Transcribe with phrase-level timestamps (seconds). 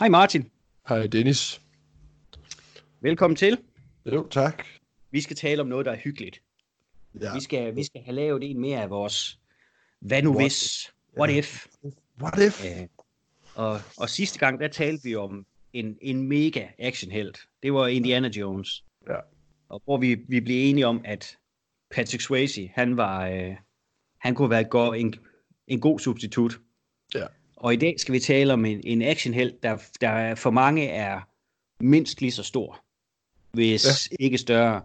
[0.00, 0.50] Hej Martin.
[0.88, 1.60] Hej Dennis.
[3.00, 3.58] Velkommen til.
[4.06, 4.64] Jo, tak.
[5.10, 6.42] Vi skal tale om noget, der er hyggeligt.
[7.20, 7.34] Ja.
[7.34, 9.40] Vi, skal, vi skal have lavet en mere af vores
[10.00, 11.66] hvad nu What hvis, what if.
[12.22, 12.64] What if?
[12.64, 12.86] Øh,
[13.54, 17.38] og, og sidste gang, der talte vi om en, en mega actionhelt.
[17.62, 18.84] Det var Indiana Jones.
[19.08, 19.18] Ja.
[19.68, 21.36] Og hvor vi, vi blev enige om, at
[21.90, 23.56] Patrick Swayze, han var, øh,
[24.18, 25.14] han kunne være go, en,
[25.66, 26.60] en god substitut.
[27.14, 27.26] Ja.
[27.60, 31.20] Og i dag skal vi tale om en, en actionhelt, der, der for mange er
[31.80, 32.80] mindst lige så stor,
[33.52, 34.16] hvis ja.
[34.24, 34.82] ikke større.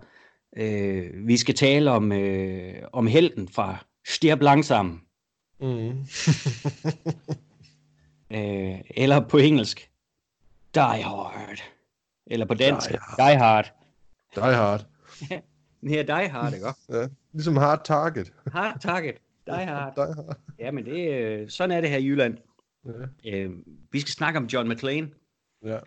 [0.58, 5.02] Øh, vi skal tale om, øh, om helten fra Stirb Langsom,
[5.60, 5.90] Mm.
[8.32, 9.90] øh, eller på engelsk,
[10.74, 11.60] Die Hard,
[12.28, 13.74] eller på dansk, Die Die Hard.
[14.36, 14.86] Die Hard.
[15.90, 16.68] Ja, Die Hard, ikke?
[16.90, 17.08] Ja.
[17.34, 18.34] Ligesom Hard Target.
[18.52, 19.16] Hard target,
[19.48, 19.96] Die Hard.
[19.96, 20.38] Die Hard.
[20.60, 22.38] Ja, men det, øh, sådan er det her i Jylland.
[22.86, 23.38] Ja.
[23.38, 23.52] Øh,
[23.92, 25.10] vi skal snakke om John McClane,
[25.66, 25.80] ja.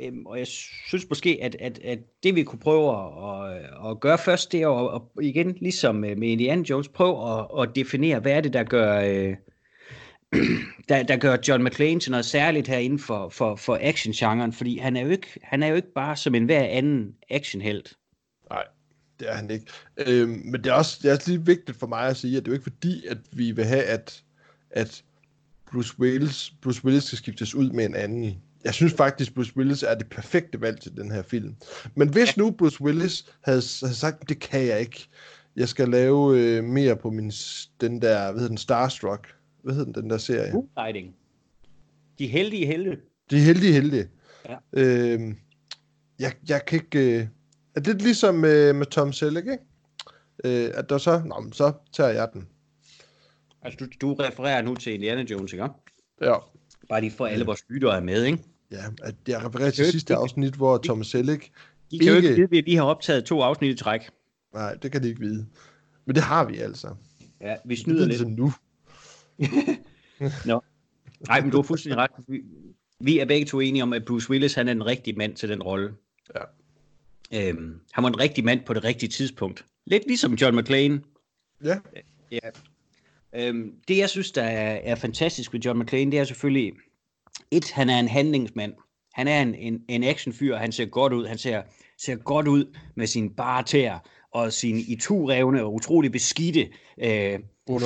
[0.00, 4.00] Øhm, og jeg synes måske, at, at, at det vi kunne prøve at, at, at
[4.00, 7.76] gøre først, det er at, at igen, ligesom med med Indiana Jones, prøve at, at
[7.76, 9.36] definere, hvad er det, der gør, øh,
[10.88, 14.78] der, der gør John McClane til noget særligt her inden for, for, for action-genren, fordi
[14.78, 17.96] han er, jo ikke, han er jo ikke bare som en hver anden actionhelt.
[18.50, 18.64] Nej,
[19.20, 19.66] det er han ikke.
[19.96, 22.44] Øhm, men det er også det er også lige vigtigt for mig at sige, at
[22.44, 24.24] det er jo ikke fordi, at vi vil have, at,
[24.70, 25.04] at
[25.72, 28.42] Bruce, Willis, Bruce Willis skal skiftes ud med en anden.
[28.64, 31.54] Jeg synes faktisk, Bruce Willis er det perfekte valg til den her film.
[31.94, 35.08] Men hvis nu Bruce Willis havde, havde sagt, det kan jeg ikke.
[35.56, 37.32] Jeg skal lave øh, mere på min,
[37.80, 39.34] den der, hvad hedder den, Starstruck.
[39.62, 40.52] Hvad hedder den, den der serie?
[40.52, 41.14] Moonlighting.
[42.18, 42.98] De heldige helte.
[43.30, 44.08] De heldige, heldige.
[44.48, 44.56] Ja.
[44.72, 45.36] Øhm,
[46.18, 47.18] jeg, jeg kan ikke...
[47.20, 47.26] Øh,
[47.74, 49.64] er det ligesom øh, med Tom Selleck, ikke?
[50.44, 51.22] Øh, at der så...
[51.24, 52.48] Nå, så tager jeg den.
[53.62, 55.64] Altså, du, du refererer nu til Indiana Jones, ikke?
[56.22, 56.34] Ja.
[56.88, 58.38] Bare lige for alle vores lyttere er med, ikke?
[58.70, 61.50] Ja, at jeg refererer til Det- sidste det- afsnit, hvor Tom Selleck...
[61.90, 64.10] De kan jo ikke vide, at vi lige har optaget to afsnit i træk.
[64.54, 65.46] Nej, det kan de ikke vide.
[66.06, 66.94] Men det har vi altså.
[67.40, 68.36] Ja, vi Det snyder ved de lidt.
[68.38, 68.52] nu.
[71.28, 72.10] Nej, men du har fuldstændig ret.
[72.28, 72.40] Vi,
[73.00, 75.48] vi er begge to enige om, at Bruce Willis han er den rigtige mand til
[75.48, 75.94] den rolle.
[76.34, 76.40] Ja.
[77.48, 79.64] Øhm, han var den rigtige mand på det rigtige tidspunkt.
[79.86, 81.00] Lidt ligesom John McClane.
[81.64, 81.78] Ja,
[82.30, 82.38] Ja.
[83.34, 86.72] Øhm, det, jeg synes, der er, er fantastisk ved John McClane, det er selvfølgelig,
[87.50, 88.74] et, han er en handlingsmand.
[89.14, 91.26] Han er en, en, en actionfyr, han ser godt ud.
[91.26, 91.62] Han ser,
[91.98, 93.98] ser godt ud med sine bare tæer
[94.32, 96.68] og sine iturevne og utrolig beskidte
[97.02, 97.38] øh,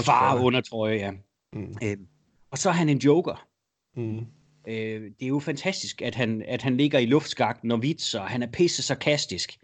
[0.05, 0.97] far undertrøje.
[0.97, 1.11] Ja.
[1.53, 1.75] Mm.
[1.85, 2.07] Øhm,
[2.51, 3.47] og så er han en joker.
[3.97, 4.27] mm.
[4.69, 8.29] Øh, det er jo fantastisk, at han, at han ligger i luftskakten og vitser, og
[8.29, 9.59] han er pisse sarkastisk.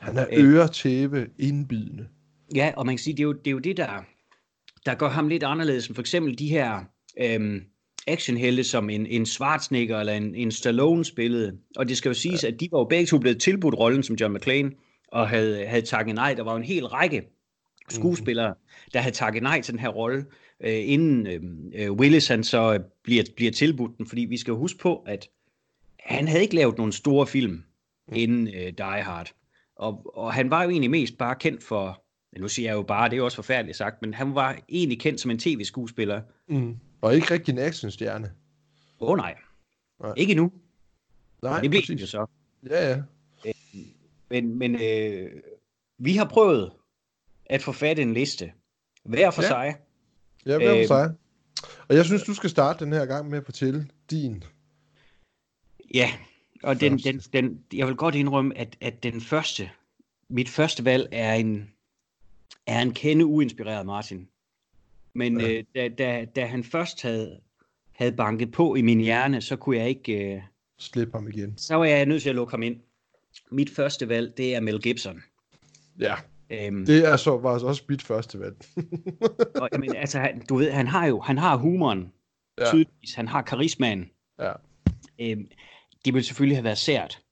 [0.00, 0.54] han er Øh.
[0.54, 2.08] øretæve indbydende.
[2.54, 4.04] Ja, og man kan sige, det er jo det, er jo det der,
[4.86, 6.84] der gør ham lidt anderledes, end for eksempel de her
[7.20, 7.60] øhm,
[8.06, 11.58] actionhelte, som en, en Schwarzenegger eller en, en Stallone spillede.
[11.76, 12.48] Og det skal jo siges, ja.
[12.48, 14.72] at de var jo begge to blevet tilbudt rollen som John McClane,
[15.08, 16.34] og havde, havde takket nej.
[16.34, 17.22] Der var jo en hel række
[17.88, 18.54] skuespillere,
[18.92, 20.24] der havde takket nej til den her rolle,
[20.64, 21.40] øh, inden øh,
[21.84, 25.28] øh, Willis han så øh, bliver, bliver tilbudt den, fordi vi skal huske på, at
[26.00, 27.62] han havde ikke lavet nogen store film
[28.12, 29.30] inden øh, Die Hard.
[29.76, 32.03] Og, og han var jo egentlig mest bare kendt for,
[32.40, 35.00] nu siger jeg jo bare, det er jo også forfærdeligt sagt, men han var egentlig
[35.00, 36.22] kendt som en tv-skuespiller.
[36.48, 36.76] Mm.
[37.00, 38.32] Og ikke rigtig en actionstjerne.
[39.00, 39.34] Åh oh, nej,
[40.00, 40.12] Nej.
[40.16, 40.52] ikke nu.
[41.42, 42.08] Nej, det blev præcis.
[42.10, 42.26] så.
[42.70, 43.02] Ja, ja.
[44.30, 45.30] Men, men øh,
[45.98, 46.72] vi har prøvet
[47.46, 48.52] at forfatte en liste,
[49.04, 49.48] hver for Ja.
[49.48, 49.74] sig.
[50.46, 50.62] Ja, Øhm.
[50.62, 51.14] for sig?
[51.88, 54.44] Og jeg synes, du skal starte den her gang med at fortælle din.
[55.94, 56.10] Ja,
[56.62, 59.70] og den, den, den, jeg vil godt indrømme, at, at den første,
[60.28, 61.70] mit første valg er en,
[62.66, 64.28] er en kende uinspireret Martin.
[65.14, 65.48] Men Ja.
[65.52, 67.40] øh, da, da, da han først havde,
[67.92, 70.42] havde banket på i min hjerne, så kunne jeg ikke, øh,
[70.78, 71.58] Slip ham igen.
[71.58, 72.76] så var jeg nødt til at lukke ham ind.
[73.50, 75.22] Mit første valg, det er Mel Gibson.
[76.00, 76.14] Ja,
[76.50, 78.56] Øhm, det er så, var også mit første valg.
[79.62, 82.12] og, jamen, altså, han, du ved, han har jo han har humoren,
[82.58, 82.64] Ja.
[82.64, 82.70] ja.
[82.70, 84.10] tydeligvis, han har karismaen.
[84.38, 84.52] Ja.
[85.20, 85.46] Øhm,
[86.04, 87.22] det ville selvfølgelig have været sært,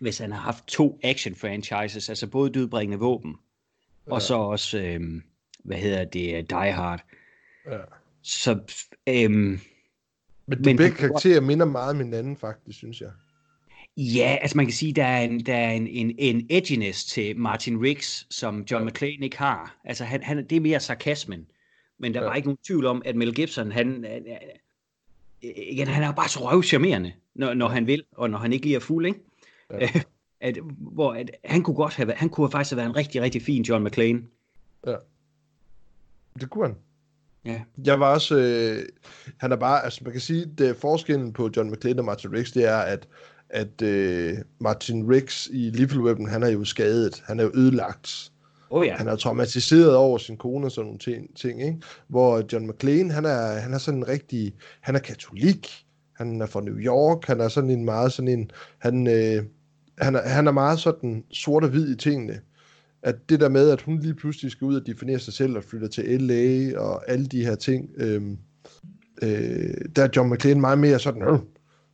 [0.00, 3.36] hvis han har haft to action-franchises, altså både Dødbringende Våben,
[4.08, 4.12] ja.
[4.14, 5.22] Og så også, øhm,
[5.64, 7.04] hvad hedder det, Die Hard.
[7.70, 7.78] ja.
[8.22, 8.58] Så,
[9.06, 9.60] øhm, Men
[10.58, 13.10] de Men begge han- karakterer minder meget om hinanden, faktisk, synes jeg.
[13.96, 17.36] ja, altså man kan sige, der er en, der er en, en, en edginess til
[17.38, 18.90] Martin Riggs, som John Ja.
[18.90, 19.76] McClane ikke har.
[19.84, 21.46] Altså han, han, det er mere sarkasmen.
[21.98, 22.26] Men der Ja.
[22.26, 24.16] var ikke nogen tvivl om, at Mel Gibson, han, øh,
[25.44, 28.66] øh, igen, han er bare så røvcharmerende, når, når han vil, og når han ikke
[28.66, 29.20] lige er fuld, ikke?
[29.70, 29.88] Ja.
[30.42, 30.46] Ja.
[30.48, 33.22] at, hvor at, han kunne godt have været, han kunne faktisk have været en rigtig,
[33.22, 34.22] rigtig fin John McClane.
[36.40, 36.76] Det kunne han.
[37.44, 37.60] Ja.
[37.84, 38.86] Jeg var også, øh,
[39.36, 42.52] han er bare, altså man kan sige, det forskellen på John McClane og Martin Riggs,
[42.52, 43.08] det er, at,
[43.48, 48.32] at øh, Martin Riggs i Lethal Weapon, han er jo skadet, han er jo ødelagt.
[48.70, 48.96] Oh ja.
[48.96, 51.78] Han er traumatiseret over sin kone og sådan nogle ting, ting ikke?
[52.08, 56.46] Hvor John McClane, han er, han er sådan en rigtig, han er katolik, han er
[56.46, 59.44] fra New York, han er sådan en meget sådan en, han, øh,
[60.00, 62.40] han, er, han er meget sådan sort og hvid i tingene.
[63.02, 65.64] At det der med, at hun lige pludselig skal ud og definere sig selv og
[65.64, 68.22] flytter til LA og alle de her ting, øh,
[69.22, 71.38] øh, der er John McClane meget mere sådan, øh,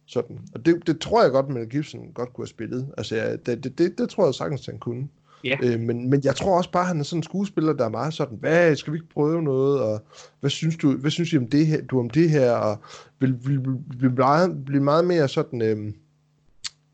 [0.06, 0.38] sådan.
[0.54, 2.88] Og det, det tror jeg godt, Mel Gibson godt kunne have spillet.
[2.98, 5.08] Altså, ja, det, det, det, det tror jeg sagtens, han kunne.
[5.44, 5.56] Ja.
[5.62, 7.88] Øh, men, men jeg tror også bare, at han er sådan en skuespiller, der er
[7.88, 10.04] meget sådan, hvad, skal vi ikke prøve noget, og
[10.40, 12.78] hvad synes du, hvad synes I om det her, du om det her, og
[13.18, 15.92] vil, vil, vil, vil meget, blive meget mere sådan øh,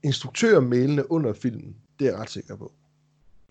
[0.02, 1.76] instruktørmailene under filmen.
[1.98, 2.72] Det er jeg ret sikker på.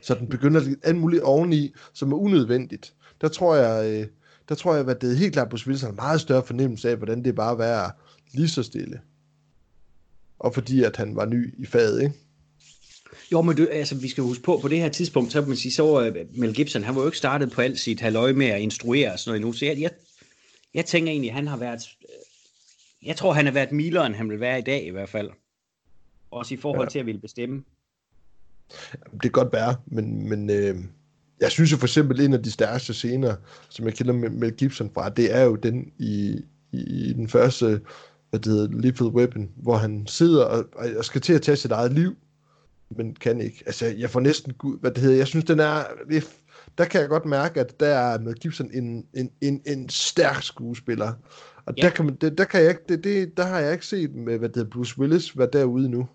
[0.01, 2.93] Så den begynder lidt alt muligt oveni, som er unødvendigt.
[3.21, 4.07] Der tror jeg, øh,
[4.49, 6.89] der tror jeg, at det er helt klart, Bruce Willis har en meget større fornemmelse
[6.89, 8.01] af, hvordan det bare var
[8.33, 8.99] lige så stille.
[10.39, 12.15] Og fordi, at han var ny i faget, ikke?
[13.31, 15.57] Jo, men du, altså, vi skal huske på, på det her tidspunkt, så kan man
[15.57, 18.33] sige, så var øh, Mel Gibson, han var jo ikke startet på alt sit halvøje
[18.33, 19.91] med at instruere og sådan noget endnu, så jeg, jeg,
[20.73, 24.29] jeg tænker egentlig, han har været, øh, jeg tror, han har været mildere, end han
[24.29, 25.29] vil være i dag i hvert fald.
[26.31, 26.89] Også i forhold ja.
[26.89, 27.63] til at ville bestemme.
[29.11, 30.75] Det kan godt være, men, men øh,
[31.39, 33.35] jeg synes jo for eksempel, en af de stærkeste scener,
[33.69, 36.41] som jeg kender Mel Gibson fra, det er jo den i,
[36.71, 37.81] i, i den første,
[38.29, 40.65] hvad det hedder, Lethal Weapon, hvor han sidder og,
[40.97, 42.15] og skal til at tage sit eget liv,
[42.89, 43.63] men kan ikke.
[43.65, 45.83] Altså, jeg får næsten, hvad det hedder, jeg synes, den er,
[46.77, 50.43] der kan jeg godt mærke, at der er Mel Gibson en, en, en, en stærk
[50.43, 51.13] skuespiller.
[51.65, 51.81] Og ja.
[51.81, 54.15] der, kan man, det, der, kan jeg ikke, det, det, der har jeg ikke set
[54.15, 56.07] med, hvad det hedder, Bruce Willis være derude nu.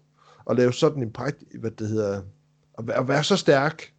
[0.45, 2.23] Og lave sådan en prægt, hvad det hedder,
[2.79, 3.93] at være, at være så stærk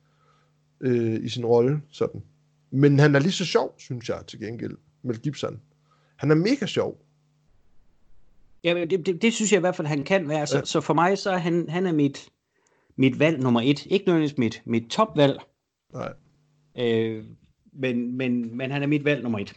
[0.82, 2.22] øh, i sin rolle, sådan.
[2.72, 5.62] Men han er lige så sjov, synes jeg, til gengæld, Mel Gibson.
[6.16, 7.02] Han er mega sjov.
[8.64, 10.48] Ja, det, det, det synes jeg i hvert fald, han kan være.
[10.48, 10.66] Så, ja.
[10.66, 12.30] så for mig, så er han, han er mit,
[12.96, 13.86] mit valg nummer et.
[13.86, 15.40] Ikke nødvendigvis mit, mit topvalg.
[15.94, 16.14] Nej.
[16.80, 17.24] Øh,
[17.74, 19.54] men, men, men han er mit valg nummer et.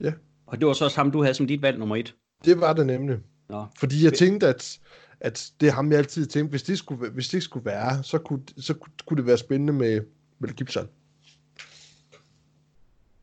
[0.00, 0.12] Ja.
[0.46, 2.14] Og det var så også ham, du havde som dit valg nummer et.
[2.44, 3.18] Det var det nemlig.
[3.48, 3.66] Nå.
[3.78, 4.78] Fordi jeg tænkte, at,
[5.22, 8.18] at det er ham, jeg altid tænkte, hvis det skulle, hvis det skulle være, så
[8.18, 8.74] kunne, så
[9.06, 10.00] kunne det være spændende med
[10.38, 10.88] Mel Gibson.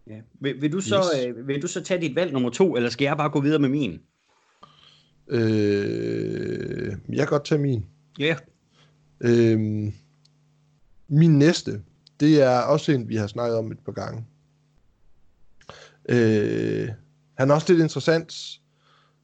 [0.08, 0.22] Ja.
[0.40, 1.26] Vil, vil, du så, yes.
[1.28, 3.60] øh, vil du så tage dit valg nummer to, eller skal jeg bare gå videre
[3.60, 4.00] med min?
[5.28, 7.86] Øh, jeg kan godt tage min.
[8.20, 8.36] Ja.
[9.26, 9.52] Yeah.
[9.52, 9.94] Øh,
[11.08, 11.82] min næste,
[12.20, 14.26] det er også en, vi har snakket om et par gange.
[16.10, 16.90] Øh,
[17.38, 18.60] han er også lidt interessant.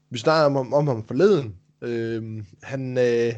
[0.10, 1.56] Vi snakker om, om ham forleden.
[1.86, 3.34] Øh, han, øh,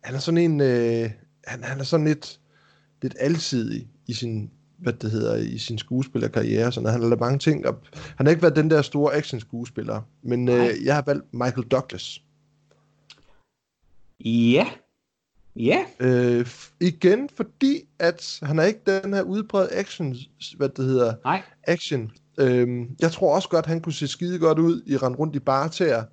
[0.00, 1.10] han er sådan en, øh,
[1.46, 2.40] han, han er sådan lidt,
[3.02, 6.72] lidt alsidig i sin, hvad det hedder, i sin skuespillerkarriere.
[6.72, 7.86] Sådan, han har lavet mange ting op.
[8.16, 11.66] Han har ikke været den der store action skuespiller, men øh, jeg har valgt Michael
[11.68, 12.22] Douglas.
[14.24, 14.66] Ja.
[15.56, 15.84] Ja.
[16.00, 16.46] Øh,
[16.80, 20.16] igen, fordi at han er ikke den her udbredt action,
[20.56, 21.42] hvad det hedder, Nej.
[21.64, 22.10] action.
[22.38, 25.38] Øh, jeg tror også godt, han kunne se skide godt ud i rende rundt i
[25.38, 26.04] barter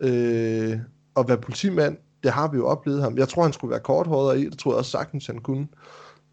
[0.00, 0.78] øh,
[1.14, 1.96] og være politimand.
[2.22, 3.18] Det har vi jo oplevet ham.
[3.18, 4.44] Jeg tror, han skulle være korthåret i.
[4.44, 5.68] Det tror jeg også sagtens, han kunne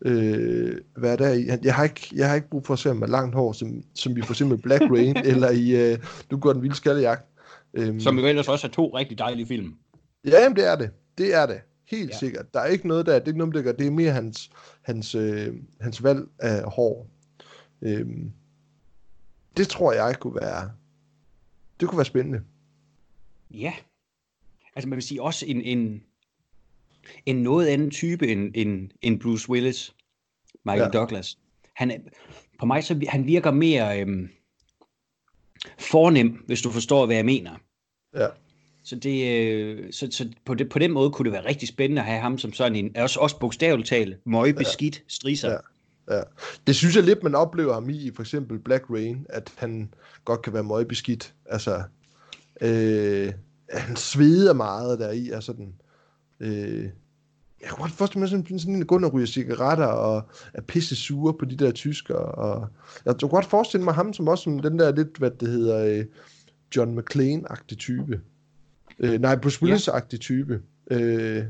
[0.02, 1.48] øh, være der i.
[1.64, 3.84] Jeg har, ikke, jeg har ikke brug for at se ham med langt hår, som,
[3.96, 5.98] som vi for eksempel Black Rain, eller i øh,
[6.32, 7.26] Nu går den vilde skallejagt.
[7.74, 9.76] Øhm, som jo ellers også er to rigtig dejlige film.
[10.26, 10.90] Ja, jamen, det er det.
[11.18, 11.62] Det er det.
[11.88, 12.18] Helt ja.
[12.18, 12.54] sikkert.
[12.54, 13.72] Der er ikke noget der, det er ikke noget, der gør.
[13.72, 14.50] Det er mere hans,
[14.82, 17.08] hans, øh, hans valg af hår.
[17.82, 18.32] Øhm,
[19.58, 20.72] det tror jeg kunne være,
[21.80, 22.42] det kunne være spændende.
[23.52, 23.74] Ja.
[24.76, 26.04] Altså man vil sige også en, en,
[27.26, 29.96] en noget anden type end, end, end Bruce Willis,
[30.66, 31.00] Michael ja.
[31.00, 31.38] Douglas.
[31.76, 31.98] Han er,
[32.60, 34.30] på mig så han virker mere øhm,
[35.80, 37.52] fornem, hvis du forstår, hvad jeg mener.
[38.16, 38.28] Ja.
[38.84, 42.02] Så, det, øh, så, så på, det, på den måde kunne det være rigtig spændende
[42.02, 45.04] at have ham som sådan en, også, også bogstaveligt talt, møgbeskidt ja.
[45.08, 45.52] strisser.
[45.52, 45.58] Ja.
[46.16, 46.22] Ja.
[46.68, 49.94] Det synes jeg lidt, man oplever ham i, for eksempel Black Rain, at han
[50.26, 51.34] godt kan være møgbeskidt.
[51.46, 51.84] Altså,
[52.62, 53.34] øh,
[53.80, 55.74] han sveder meget der i, altså den,
[56.40, 56.90] øh,
[57.62, 60.96] jeg kunne godt forestille mig sådan, sådan en grund at ryge cigaretter og er pisse
[60.96, 62.18] sure på de der tyskere.
[62.26, 62.68] Og
[63.06, 65.86] jeg kunne godt forestille mig ham som også som den der lidt, hvad det hedder,
[65.86, 66.06] øh,
[66.76, 68.22] John McClane-agtig type.
[69.00, 70.62] Øh, nej, Bruce Willis-agtig type.
[70.92, 71.44] Øh,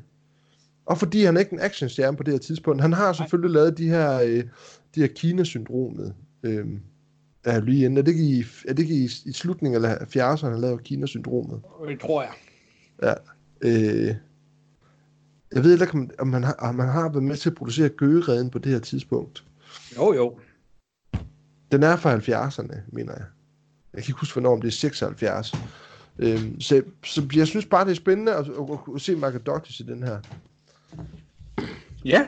[0.86, 2.82] og fordi han er ikke en actionstjerne på det her tidspunkt.
[2.82, 3.62] Han har selvfølgelig Nej.
[3.62, 4.44] lavet de her, øh,
[4.96, 6.14] de her Kina-syndromet.
[6.44, 6.66] Øh,
[7.44, 8.00] er lige inde.
[8.00, 11.62] Er det ikke i, er det ikke i, i slutningen af 70'erne, han lavede Kina-syndromet?
[11.88, 12.32] Det tror jeg.
[13.04, 13.14] Ja.
[13.62, 14.16] Øh,
[15.54, 18.50] jeg ved ikke, om man, har, om man har været med til at producere gøgereden
[18.50, 19.44] på det her tidspunkt.
[19.98, 20.40] Jo, jo.
[21.72, 23.26] Den er fra 70'erne, mener jeg.
[23.94, 25.54] Jeg kan ikke huske, hvornår om det er 76.
[26.20, 29.80] Øhm, så, så jeg synes bare, det er spændende at, at, at se Michael Douglas
[29.80, 30.20] i den her.
[32.06, 32.28] Ja,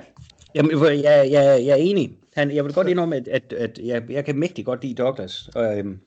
[0.55, 2.17] Jamen, jeg, jeg, jeg er enig.
[2.36, 5.48] Han, jeg vil godt indrømme, at, at, at jeg, jeg kan mægtig godt lide Douglas.
[5.56, 6.00] Og, øhm,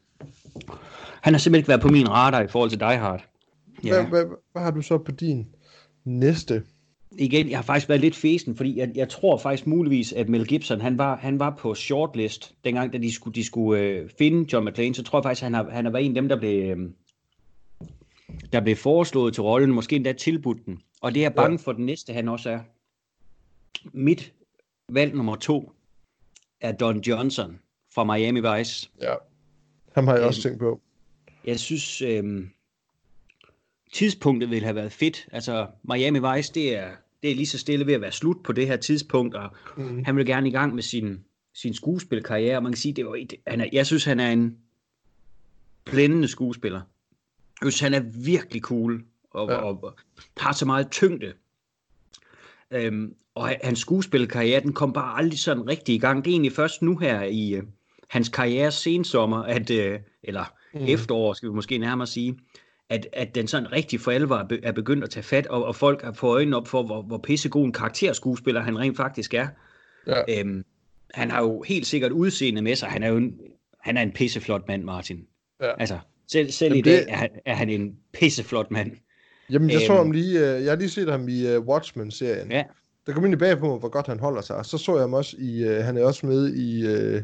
[1.21, 3.25] han har simpelthen ikke været på min radar i forhold til Die Hard.
[3.85, 3.91] Ja.
[3.91, 5.47] Hvad, hvad, hvad har du så på din
[6.05, 6.63] næste?
[7.19, 10.47] Igen, jeg har faktisk været lidt fesen, fordi jeg, jeg tror faktisk muligvis, at Mel
[10.47, 14.53] Gibson, han var, han var på shortlist, dengang da de skulle, de skulle øh, finde
[14.53, 16.29] John McClane, så tror jeg faktisk, at han har, han har været en af dem,
[16.29, 16.91] der blev, øh,
[18.53, 20.79] der blev foreslået til rollen, måske endda tilbudt den.
[21.01, 21.63] Og det er jeg bange ja.
[21.65, 22.61] for den næste, han også er.
[23.93, 24.33] Mit
[24.89, 25.73] valg nummer to
[26.69, 27.59] er Don Johnson
[27.95, 28.91] fra Miami Vice.
[29.01, 29.15] Ja,
[29.95, 30.81] ham har jeg også øhm, tænkt på.
[31.45, 32.51] Jeg synes, øhm,
[33.93, 35.29] tidspunktet ville have været fedt.
[35.33, 36.91] Altså, Miami Vice, det er,
[37.23, 40.05] det er lige så stille ved at være slut på det her tidspunkt, og mm.
[40.05, 42.61] han vil gerne i gang med sin, sin skuespilkarriere.
[42.61, 44.59] Man kan sige, det var, han er, jeg synes, han er en
[45.85, 46.81] blændende skuespiller.
[47.63, 49.57] Jeg synes, han er virkelig cool, og, ja.
[49.57, 49.97] og, og
[50.37, 51.33] har så meget tyngde.
[52.73, 56.25] Øhm, og hans skuespilkarriere, den kom bare aldrig sådan rigtig i gang.
[56.25, 57.65] Det er egentlig først nu her i uh,
[58.11, 60.45] hans karriere sensommer, at, uh, eller
[60.75, 60.81] mm.
[60.89, 62.39] efterår, skal vi måske nærmere sige,
[62.89, 66.03] at, at den sådan rigtig for alvor er begyndt at tage fat, og, og folk
[66.03, 69.49] har fået øjnene op for, hvor, hvor pissegod en karakterskuespiller han rent faktisk er.
[70.07, 70.41] Ja.
[70.41, 70.65] Øhm,
[71.15, 72.89] han har jo helt sikkert udseende med sig.
[72.89, 73.41] Han er jo en,
[73.81, 75.27] han er en pisseflot mand, Martin.
[75.61, 75.81] Ja.
[75.81, 75.99] Altså,
[76.33, 77.07] selv, selv Jamen i dag det...
[77.09, 78.93] er, er han en pisseflot mand.
[79.51, 82.51] Jamen, jeg så ham lige, uh, jeg har lige set ham i uh, Watchmen-serien.
[82.51, 82.65] Ja.
[83.07, 84.57] Der kom egentlig bag på mig, hvor godt han holder sig.
[84.57, 87.23] Og så så jeg ham også i, uh, han er også med i, uh,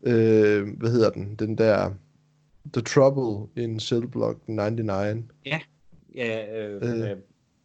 [0.00, 1.90] uh, hvad hedder den, den der
[2.72, 5.24] The Trouble in Cell Block 99.
[5.46, 5.60] Ja,
[6.14, 7.16] ja øh, øh,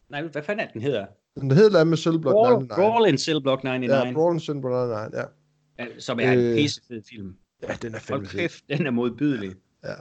[0.09, 1.05] nej, hvad fanden er den hedder?
[1.41, 2.75] Den hedder med Cell Block Brawl, 99.
[2.77, 4.07] Brawl in Cell Block 99.
[4.07, 5.83] Ja, Brawl in Cell Block 99, ja.
[5.83, 7.35] ja som er øh, en pissefed film.
[7.63, 8.39] Ja, den er fandme fed.
[8.39, 9.51] kæft, den er modbydelig.
[9.83, 9.93] Ja,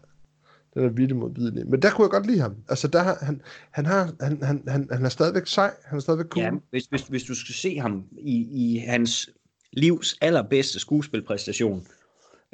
[0.74, 1.66] den er virkelig modbydelig.
[1.66, 2.56] Men der kunne jeg godt lide ham.
[2.68, 6.26] Altså, der, han, han, har, han, han, han, han er stadigvæk sej, han er stadigvæk
[6.26, 6.44] cool.
[6.44, 9.30] Ja, hvis, hvis, hvis du skal se ham i, i hans
[9.72, 11.86] livs allerbedste skuespilpræstation.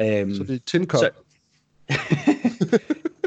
[0.00, 0.98] Øhm, så det er Tin Cup.
[0.98, 1.10] Så,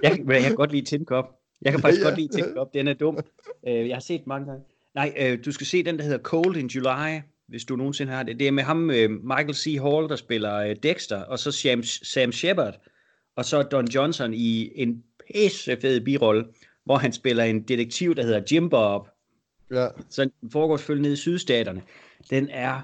[0.03, 1.25] jeg, jeg kan godt lide Tin Cup.
[1.62, 2.10] Jeg kan faktisk ja, ja.
[2.10, 2.74] godt lide Tin Cup.
[2.74, 3.15] Den er dum.
[3.15, 4.63] Uh, jeg har set mange gange.
[4.95, 8.24] Nej, uh, du skal se den, der hedder Cold in July, hvis du nogensinde har
[8.24, 8.39] det.
[8.39, 9.77] Det er med ham, uh, Michael C.
[9.81, 12.77] Hall, der spiller uh, Dexter, og så Sam, Sam Shepard,
[13.35, 15.03] og så Don Johnson i en
[15.81, 16.45] fed birolle,
[16.83, 19.07] hvor han spiller en detektiv, der hedder Jim Bob.
[19.71, 19.88] Ja.
[20.09, 21.81] Så den foregår selvfølgelig nede i sydstaterne.
[22.29, 22.81] Den er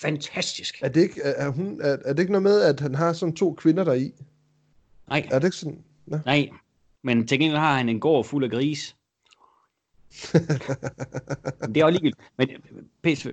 [0.00, 0.82] fantastisk.
[0.82, 3.36] Er det ikke, er, hun, er, er det ikke noget med, at han har sådan
[3.36, 4.12] to kvinder der i?
[5.08, 5.28] Nej.
[5.30, 5.84] Er det ikke sådan?
[6.10, 6.20] Ja.
[6.26, 6.48] Nej,
[7.02, 8.96] men til gengæld har han en gård fuld af gris.
[11.74, 12.18] det er også ligegyldigt.
[12.36, 12.48] Men,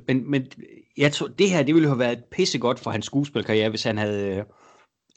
[0.08, 0.52] men, men
[0.98, 4.46] jeg tror, det her, det ville have været pissegodt for hans skuespilkarriere, hvis han havde...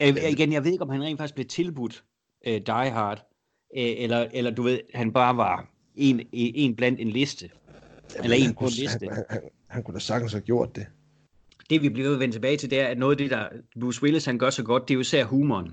[0.01, 2.03] Øh, igen, jeg ved ikke, om han rent faktisk blev tilbudt
[2.47, 3.17] øh, Die Hard,
[3.77, 7.49] øh, eller, eller du ved, han bare var en, en blandt en liste.
[8.15, 9.07] Jamen, eller en på en liste.
[9.11, 10.85] Han, han, han kunne da sagtens have gjort det.
[11.69, 13.47] Det vi bliver vendt tilbage til, det er, at noget af det, der
[13.79, 15.71] Bruce Willis han gør så godt, det er jo især humoren.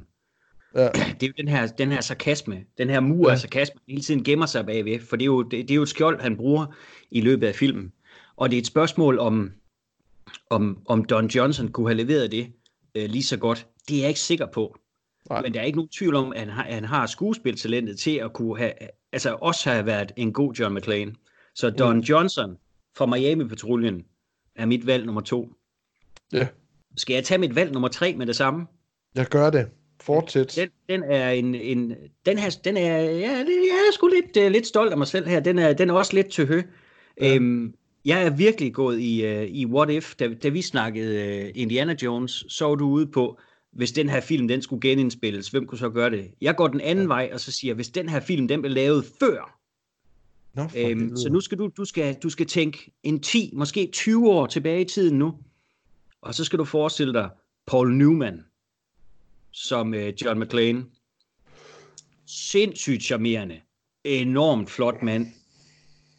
[0.75, 0.89] Ja.
[1.21, 3.33] Det er jo den her, den her sarkasme, den her mur ja.
[3.33, 5.83] af sarkasme, hele tiden gemmer sig bagved, for det er, jo, det, det er jo
[5.83, 6.67] et skjold, han bruger
[7.11, 7.93] i løbet af filmen.
[8.37, 9.53] Og det er et spørgsmål om,
[10.51, 12.53] om, om Don Johnson kunne have leveret det
[12.95, 13.67] øh, lige så godt.
[13.89, 14.77] Det er jeg ikke sikker på.
[15.31, 15.43] Nej.
[15.43, 18.33] Men der er ikke nogen tvivl om, at han har, han har skuespiltalentet til at
[18.33, 18.73] kunne have,
[19.13, 21.15] altså også have været en god John McClane.
[21.55, 22.03] Så Don mm.
[22.03, 22.57] Johnson
[22.97, 24.05] fra Miami-patruljen
[24.57, 25.53] er mit valg nummer to.
[26.33, 26.49] Ja.
[26.97, 28.67] Skal jeg tage mit valg nummer tre med det samme?
[29.15, 29.69] Jeg gør det.
[30.01, 30.55] Fortsæt.
[30.57, 31.95] Den, den er en, en
[32.27, 35.27] den her, den er, ja, jeg er sgu lidt, uh, lidt stolt af mig selv
[35.27, 35.41] her.
[35.41, 36.63] Den er, den er også lidt til hø.
[37.21, 37.35] Ja.
[37.35, 41.51] Øhm, jeg er virkelig gået i, uh, i What If, da, da vi snakkede uh,
[41.55, 43.39] Indiana Jones, så var du ude på,
[43.73, 46.31] hvis den her film, den skulle genindspilles, hvem kunne så gøre det?
[46.41, 47.09] Jeg går den anden ja.
[47.09, 49.59] vej, og så siger, hvis den her film, den blev lavet før,
[50.55, 54.31] Nå, øhm, så nu skal du, du skal, du skal tænke en 10, måske 20
[54.31, 55.35] år tilbage i tiden nu,
[56.23, 57.31] og så skal du forestille dig
[57.67, 58.45] Paul Newman,
[59.53, 60.85] som øh, John McClane.
[62.27, 63.61] Sindssygt charmerende.
[64.05, 65.27] Enormt flot mand.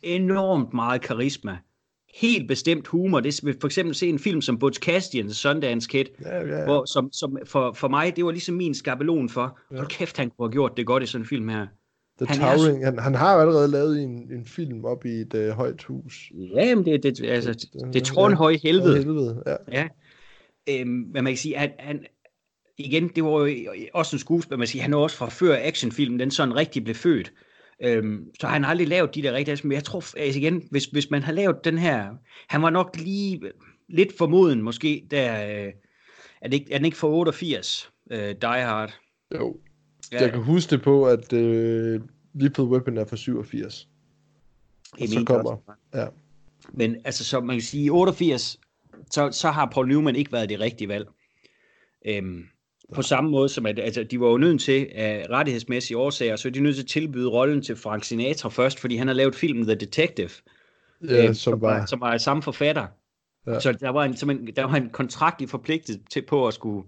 [0.01, 1.57] Enormt meget karisma.
[2.13, 3.19] Helt bestemt humor.
[3.19, 6.63] Det er for eksempel se en film som Butch Cassidy Sundance Kid, ja, ja, ja.
[6.63, 9.77] Hvor, som, som for, for mig, det var ligesom min skabelon for, ja.
[9.77, 11.67] hold kæft, han kunne have gjort det godt i sådan en film her.
[12.17, 15.09] The han, Towering, er, han, han har jo allerede lavet en, en film op i
[15.09, 16.31] et øh, højt hus.
[16.55, 18.97] Ja, men det, det, altså, det, det tårnhøje helvede.
[18.97, 19.55] helvede ja.
[19.71, 19.87] ja.
[20.69, 22.05] Øhm, men man kan sige, at han,
[22.77, 26.19] igen, det var jo også en skuespiller, man siger, han er også fra før actionfilmen,
[26.19, 27.33] den sådan rigtig blev født.
[27.81, 30.85] Øhm, så har han aldrig lavet de der rigtige, men jeg tror, altså igen, hvis,
[30.85, 32.15] hvis man har lavet den her,
[32.47, 33.41] han var nok lige
[33.89, 35.73] lidt formoden måske, der, øh,
[36.41, 38.93] er, det ikke, er den ikke for 88, øh, Die Hard?
[39.35, 39.57] Jo.
[40.11, 40.21] Ja.
[40.21, 42.01] Jeg kan huske det på, at øh,
[42.33, 43.87] Lethal Weapon er fra 87.
[45.01, 46.07] Og så kommer, ja.
[46.73, 48.59] Men altså, så man kan sige, i 88,
[49.11, 51.07] så, så har Paul Newman ikke været det rigtige valg.
[52.07, 52.43] Øhm,
[52.93, 56.47] på samme måde som, at altså, de var jo nødt til, af rettighedsmæssige årsager, så
[56.47, 59.35] er de nødt til at tilbyde rollen til Frank Sinatra først, fordi han har lavet
[59.35, 60.29] filmen The Detective,
[61.09, 61.85] ja, øhm, som, var...
[61.85, 62.87] som var samme forfatter.
[63.47, 63.59] Ja.
[63.59, 66.87] Så der var, en, en, der var en kontrakt forpligtet til på at skulle,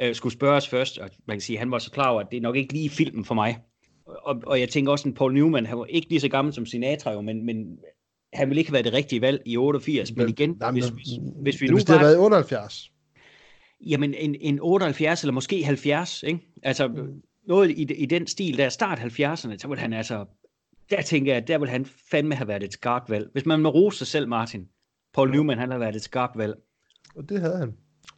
[0.00, 2.26] øh, skulle spørges først, og man kan sige, at han var så klar over, at
[2.30, 3.58] det er nok ikke lige filmen for mig.
[4.06, 6.66] Og, og jeg tænker også, at Paul Newman, han var ikke lige så gammel som
[6.66, 7.78] Sinatra, jo, men, men
[8.32, 10.88] han ville ikke have været det rigtige valg i 88, men, men igen, nej, hvis,
[10.88, 11.06] hvis,
[11.42, 12.90] hvis vi nu hvis det havde været 78.
[13.86, 16.40] Jamen, en, en 78 eller måske 70, ikke?
[16.62, 17.22] Altså, mm.
[17.46, 20.26] noget i, i den stil, der start 70'erne, så vil han altså,
[20.90, 23.28] der tænker jeg, der vil han fandme have været et skarpt valg.
[23.32, 24.68] Hvis man må rose sig selv, Martin,
[25.14, 26.54] Paul Newman, han har været et skarpt valg.
[27.14, 27.74] Og det havde han.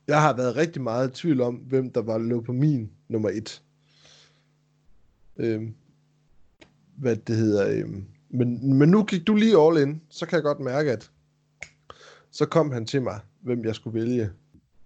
[0.09, 3.29] Jeg har været rigtig meget i tvivl om, hvem der var lå på min nummer
[3.29, 3.63] et.
[5.37, 5.75] Øhm,
[6.97, 7.69] hvad det hedder.
[7.71, 8.05] Øhm.
[8.31, 11.11] Men, men nu gik du lige all in, så kan jeg godt mærke, at
[12.31, 14.31] så kom han til mig, hvem jeg skulle vælge.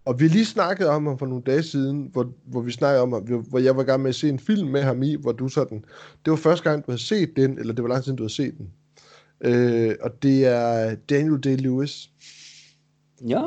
[0.05, 3.09] Og vi lige snakket om ham for nogle dage siden, hvor, hvor vi snakkede om,
[3.49, 5.49] hvor jeg var i gang med at se en film med ham i, hvor du
[5.49, 5.85] sådan,
[6.25, 8.35] det var første gang, du havde set den, eller det var lang tid, du havde
[8.35, 8.71] set den.
[9.41, 12.11] Øh, og det er Daniel Day-Lewis.
[13.29, 13.43] Ja.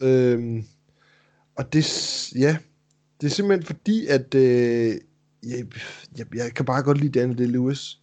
[0.00, 0.64] Øhm,
[1.56, 2.56] og det, ja,
[3.20, 4.94] det er simpelthen fordi, at øh,
[5.42, 5.64] jeg,
[6.18, 7.98] jeg, jeg kan bare godt lide Daniel Day-Lewis.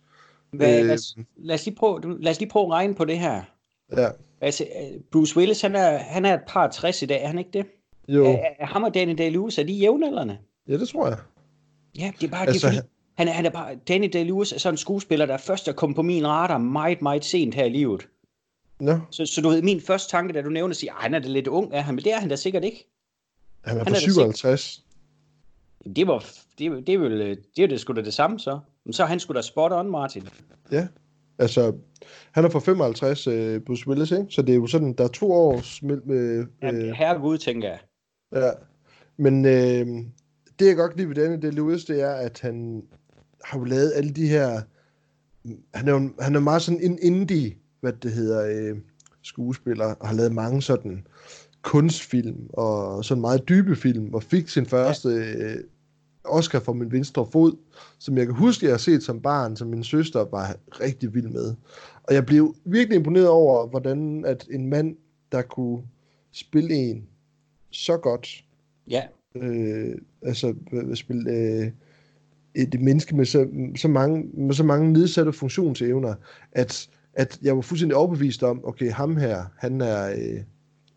[0.51, 3.05] Hvad, øh, lad, os, lad, os lige prøve, lad os lige prøve at regne på
[3.05, 3.43] det her.
[3.91, 4.09] Ja.
[4.41, 7.39] Altså, øh, Bruce Willis, han er, han er et par 60 i dag, er han
[7.39, 7.65] ikke det?
[8.07, 8.25] Jo.
[8.25, 10.37] Er, er ham og Danny Day-Lewis, er de jævnaldrende?
[10.67, 11.17] Ja, det tror jeg.
[11.99, 14.59] Ja, det er bare, altså, det fordi, han er, han er bare, Danny Day-Lewis er
[14.59, 17.69] sådan en skuespiller, der først er kommet på min radar meget, meget sent her i
[17.69, 18.07] livet.
[18.81, 18.99] Ja.
[19.11, 21.47] Så, så du ved, min første tanke, da du nævner, siger, han er da lidt
[21.47, 22.87] ung, er han, men det er han da sikkert ikke.
[23.65, 24.83] Han er han på 57.
[25.95, 26.25] Det var,
[26.59, 28.59] det, det, er vel, det er det sgu da det samme så.
[28.85, 30.27] Men så er han sgu da spot on, Martin.
[30.71, 30.87] Ja,
[31.39, 31.73] altså,
[32.31, 34.25] han er fra 55, uh, Bruce Willis, ikke?
[34.29, 35.83] Så det er jo sådan, der er to års.
[35.83, 35.89] Uh,
[36.61, 37.79] ja, herregud, tænker jeg.
[38.35, 38.51] Ja,
[39.17, 39.87] men øh,
[40.59, 42.83] det jeg godt lide ved denne, det Lewis, det er, at han
[43.43, 44.61] har jo lavet alle de her...
[45.73, 48.77] Han er jo han er meget sådan en indie, hvad det hedder, øh,
[49.21, 51.07] skuespiller, og har lavet mange sådan
[51.61, 55.57] kunstfilm, og sådan meget dybe film, og fik sin første øh,
[56.27, 57.57] Oscar for min venstre fod,
[57.99, 61.27] som jeg kan huske, jeg har set som barn, som min søster var rigtig vild
[61.27, 61.55] med.
[62.03, 64.95] Og jeg blev virkelig imponeret over, hvordan at en mand,
[65.31, 65.83] der kunne
[66.31, 67.07] spille en
[67.71, 68.43] så godt,
[68.89, 69.03] ja.
[69.35, 70.55] øh, altså
[70.93, 71.71] spille øh,
[72.55, 76.15] et menneske med så, så, mange, med så mange nedsatte funktionsevner,
[76.51, 80.41] at, at jeg var fuldstændig overbevist om, okay, ham her, han er, øh,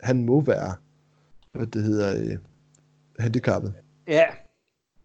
[0.01, 0.75] han må være,
[1.53, 2.38] hvad det hedder, øh,
[3.19, 3.75] handicappet.
[4.09, 4.25] Ja,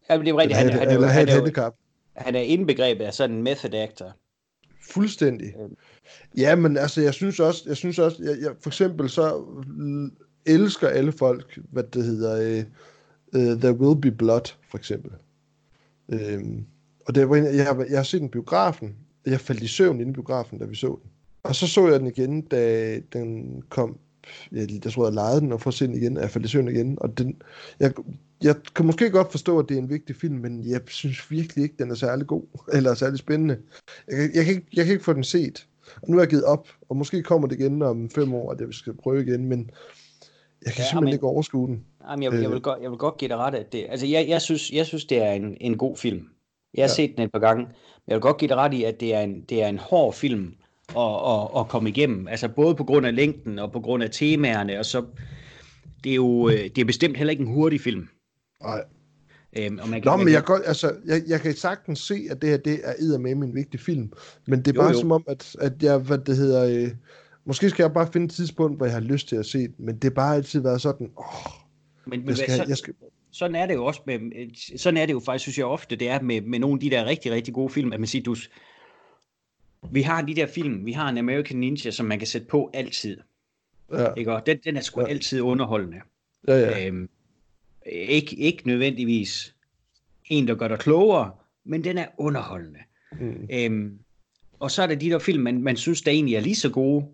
[0.10, 0.58] Ja, det er rigtigt.
[0.58, 1.72] Han, han, eller han, han, han,
[2.16, 4.16] han er indbegrebet af sådan en method actor.
[4.92, 5.54] Fuldstændig.
[6.38, 9.46] Ja, men altså, jeg synes også, jeg synes også, jeg, jeg, for eksempel så
[10.46, 12.64] elsker alle folk, hvad det hedder,
[13.34, 15.12] uh, uh, There Will Be Blood, for eksempel.
[16.08, 16.66] Um,
[17.06, 19.68] og det var en, jeg, har, jeg har set den biografen, og jeg faldt i
[19.68, 21.10] søvn inde i biografen, da vi så den.
[21.44, 23.98] Og så så jeg den igen, da den kom,
[24.52, 26.46] jeg, jeg tror, jeg lejede den, og for at se den igen, og jeg faldt
[26.46, 26.98] i søvn igen.
[27.02, 27.42] Og den,
[27.80, 27.94] jeg,
[28.44, 31.64] jeg kan måske godt forstå, at det er en vigtig film, men jeg synes virkelig
[31.64, 32.44] ikke, den er særlig god,
[32.78, 33.58] eller særlig spændende.
[34.08, 35.68] Jeg, jeg, kan, ikke, jeg kan ikke få den set.
[36.02, 38.62] Og nu er jeg givet op, og måske kommer det igen om fem år, at
[38.62, 39.70] jeg skal prøve igen, men
[40.66, 41.86] jeg kan ja, simpelthen men, ikke overskue den.
[42.10, 42.62] Jamen, jeg, vil, jeg, vil øh.
[42.62, 45.06] godt, jeg vil godt give dig ret, at det, altså jeg, jeg, synes, jeg synes,
[45.06, 46.28] det er en, en god film.
[46.74, 46.94] Jeg har ja.
[46.94, 47.68] set den et par gange.
[48.08, 50.14] Jeg vil godt give dig ret i, at det er en, det er en hård
[50.14, 50.54] film
[50.90, 52.28] at, at, at komme igennem.
[52.28, 55.06] Altså både på grund af længden og på grund af temaerne, og så
[56.04, 58.08] det er jo øh, det er bestemt heller ikke en hurtig film.
[58.64, 58.84] Nej.
[59.58, 62.42] Øhm, og man kan, Nå, men jeg, godt, altså, jeg, jeg kan sagtens se, at
[62.42, 64.14] det her det er med en vigtig film.
[64.48, 65.00] Men det er jo, bare jo.
[65.00, 66.92] som om, at, at jeg, hvad det hedder, øh,
[67.46, 69.76] måske skal jeg bare finde et tidspunkt, hvor jeg har lyst til at se den,
[69.78, 71.26] men det er bare altid været sådan, åh,
[72.06, 72.94] men, men jeg skal, så, jeg skal...
[73.32, 74.20] sådan er det jo også med,
[74.78, 76.90] sådan er det jo faktisk, synes jeg ofte, det er med, med nogle af de
[76.90, 78.36] der rigtig, rigtig gode film, at man siger, du,
[79.92, 82.72] vi har de der film, vi har en American Ninja, som man kan sætte på
[82.74, 83.18] altid.
[83.92, 84.14] Ja.
[84.14, 84.34] Ikke?
[84.34, 85.08] Og den, den er sgu ja.
[85.08, 85.98] altid underholdende.
[86.48, 86.88] Ja, ja.
[86.88, 87.10] Øhm,
[87.86, 89.56] ikke, ikke nødvendigvis
[90.26, 91.32] en, der gør dig klogere,
[91.66, 92.80] men den er underholdende.
[93.20, 93.48] Mm.
[93.52, 94.00] Øhm,
[94.60, 96.70] og så er der de der film, man, man synes, der egentlig er lige så
[96.70, 97.06] gode,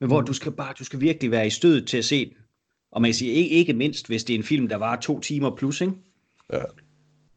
[0.00, 0.26] men hvor mm.
[0.26, 2.36] du skal bare, du skal virkelig være i stødet til at se den.
[2.90, 5.56] Og man siger ikke, ikke mindst, hvis det er en film, der var to timer
[5.56, 5.92] plus, ikke?
[6.52, 6.62] Ja.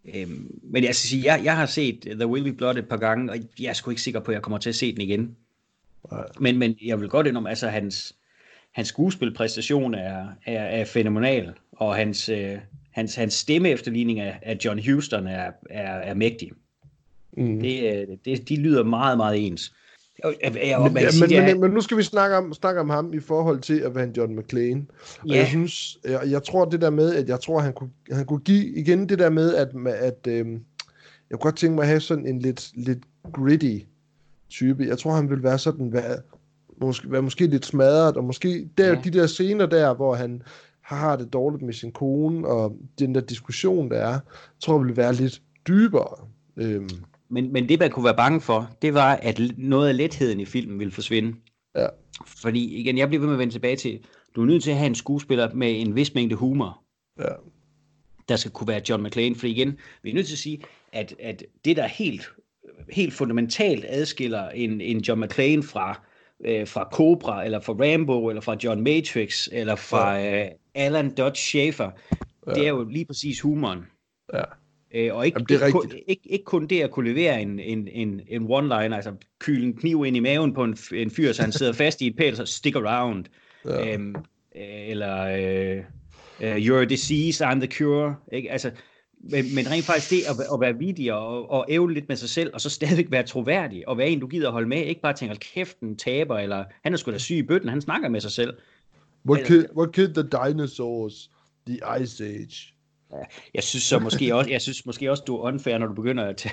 [0.05, 2.97] Øhm, men jeg skal sige, jeg, jeg har set The Will Be Blood et par
[2.97, 5.01] gange, og jeg er sgu ikke sikker på, at jeg kommer til at se den
[5.01, 5.35] igen.
[6.11, 6.25] Nej.
[6.39, 8.15] Men, men jeg vil godt indrømme, altså hans,
[8.71, 12.57] hans skuespilpræstation er, er, er fænomenal, og hans, øh,
[12.91, 16.51] hans, hans stemme efterligning af, af John Huston er, er, er mægtig.
[17.37, 17.59] Mm.
[17.59, 19.73] Det, øh, det, de lyder meget, meget ens.
[20.23, 23.19] Jeg, men, men, men, men, men nu skal vi snakke om, snakke om ham i
[23.19, 24.85] forhold til at være en John McClane.
[25.21, 25.35] Og ja.
[25.35, 28.39] jeg synes, jeg, jeg tror det der med, at jeg tror, han kunne, han kunne
[28.39, 30.35] give igen det der med, at, at øh,
[31.29, 32.99] jeg kunne godt tænke mig at have sådan en lidt, lidt
[33.33, 33.77] gritty
[34.49, 34.85] type.
[34.87, 36.17] Jeg tror, han vil være sådan, være,
[36.81, 39.01] måske, være måske lidt smadret, og måske der, ja.
[39.03, 40.41] de der scener der, hvor han
[40.81, 44.19] har det dårligt med sin kone, og den der diskussion, der er,
[44.59, 46.27] tror jeg vil være lidt dybere.
[46.57, 46.89] Øhm.
[47.31, 50.45] Men, men det, man kunne være bange for, det var, at noget af letheden i
[50.45, 51.35] filmen ville forsvinde.
[51.75, 51.87] Ja.
[52.25, 53.99] Fordi, igen, jeg bliver ved med at vende tilbage til,
[54.35, 56.83] du er nødt til at have en skuespiller med en vis mængde humor.
[57.19, 57.33] Ja.
[58.29, 59.35] Der skal kunne være John McClane.
[59.35, 60.61] For igen, vi er nødt til at sige,
[60.93, 62.29] at, at det, der helt,
[62.89, 66.01] helt fundamentalt adskiller en, en John McClane fra,
[66.45, 70.45] øh, fra Cobra, eller fra Rambo, eller fra John Matrix, eller fra ja.
[70.45, 71.91] øh, Alan Dodge Schaefer,
[72.47, 72.53] ja.
[72.53, 73.85] det er jo lige præcis humoren.
[74.33, 74.43] Ja.
[74.93, 77.41] Øh, og ikke, Jamen, det er ikke, kun, ikke, ikke kun det at kunne levere
[77.41, 81.11] en, en, en, en one-liner, altså kyle en kniv ind i maven på en, en
[81.11, 83.25] fyr, så han sidder fast i et pæl, så stick around.
[83.65, 83.93] Ja.
[83.93, 84.15] Øhm,
[84.55, 85.83] eller øh,
[86.39, 88.15] uh, you're a disease, I'm the cure.
[88.31, 88.51] Ikke?
[88.51, 88.71] Altså,
[89.23, 92.29] men, men rent faktisk det at, at være vidig og, og ævle lidt med sig
[92.29, 95.01] selv, og så stadigvæk være troværdig, og være en, du gider at holde med, ikke
[95.01, 98.09] bare tænke, kæft, en taber, eller han er sgu da syg i bøtten, han snakker
[98.09, 98.53] med sig selv.
[99.29, 101.29] What killed, what killed the dinosaurs?
[101.67, 102.73] The Ice Age.
[103.53, 106.23] Jeg synes så måske også, jeg synes måske også, du er unfair, når du begynder
[106.23, 106.45] at,